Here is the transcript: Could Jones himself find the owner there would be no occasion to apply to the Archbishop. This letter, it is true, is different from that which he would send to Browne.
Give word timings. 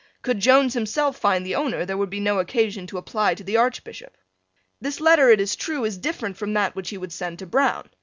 Could 0.23 0.39
Jones 0.39 0.73
himself 0.73 1.15
find 1.15 1.45
the 1.45 1.53
owner 1.53 1.85
there 1.85 1.95
would 1.95 2.09
be 2.09 2.19
no 2.19 2.39
occasion 2.39 2.87
to 2.87 2.97
apply 2.97 3.35
to 3.35 3.43
the 3.43 3.55
Archbishop. 3.57 4.17
This 4.79 4.99
letter, 4.99 5.29
it 5.29 5.39
is 5.39 5.55
true, 5.55 5.85
is 5.85 5.99
different 5.99 6.37
from 6.37 6.53
that 6.55 6.75
which 6.75 6.89
he 6.89 6.97
would 6.97 7.13
send 7.13 7.37
to 7.37 7.45
Browne. 7.45 7.87